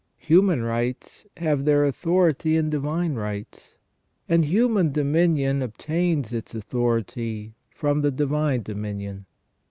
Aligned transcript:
Human 0.17 0.63
rights 0.63 1.27
have 1.37 1.63
their 1.63 1.85
authority 1.85 2.57
in 2.57 2.71
divine 2.71 3.13
rights, 3.13 3.77
and 4.27 4.43
human 4.43 4.91
dominion 4.91 5.61
obtains 5.61 6.33
its 6.33 6.55
authority 6.55 7.53
from 7.69 8.01
the 8.01 8.09
divine 8.09 8.63
dominion. 8.63 9.27